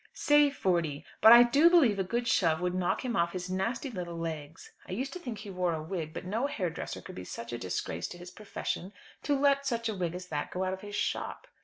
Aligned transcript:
"Say 0.15 0.49
forty. 0.49 1.05
But 1.21 1.31
I 1.31 1.43
do 1.43 1.69
believe 1.69 1.99
a 1.99 2.03
good 2.03 2.27
shove 2.27 2.59
would 2.59 2.73
knock 2.73 3.05
him 3.05 3.15
off 3.15 3.33
his 3.33 3.51
nasty 3.51 3.91
little 3.91 4.17
legs. 4.17 4.71
I 4.89 4.93
used 4.93 5.13
to 5.13 5.19
think 5.19 5.37
he 5.37 5.51
wore 5.51 5.75
a 5.75 5.83
wig; 5.83 6.11
but 6.11 6.25
no 6.25 6.47
hairdresser 6.47 7.01
could 7.03 7.13
be 7.13 7.23
such 7.23 7.53
a 7.53 7.59
disgrace 7.59 8.07
to 8.07 8.17
his 8.17 8.31
profession 8.31 8.93
to 9.21 9.37
let 9.37 9.67
such 9.67 9.89
a 9.89 9.93
wig 9.93 10.15
as 10.15 10.25
that 10.29 10.49
go 10.49 10.63
out 10.63 10.73
of 10.73 10.81
his 10.81 10.95
shop." 10.95 11.45